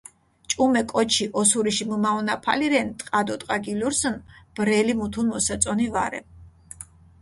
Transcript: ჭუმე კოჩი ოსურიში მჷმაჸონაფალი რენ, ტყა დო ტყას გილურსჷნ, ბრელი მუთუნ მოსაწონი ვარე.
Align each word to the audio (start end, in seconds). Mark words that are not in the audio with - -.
ჭუმე 0.49 0.81
კოჩი 0.91 1.25
ოსურიში 1.39 1.85
მჷმაჸონაფალი 1.89 2.67
რენ, 2.73 2.87
ტყა 2.99 3.21
დო 3.27 3.35
ტყას 3.41 3.59
გილურსჷნ, 3.65 4.15
ბრელი 4.55 4.93
მუთუნ 4.99 5.25
მოსაწონი 5.31 5.87
ვარე. 5.93 6.19